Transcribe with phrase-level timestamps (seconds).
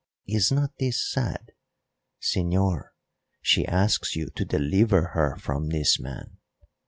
[0.25, 1.51] Is not this sad?
[2.19, 2.89] Señor,
[3.39, 6.37] she asks you to deliver her from this man.